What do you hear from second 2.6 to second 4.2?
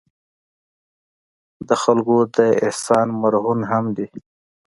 احسان مرهون هم دي.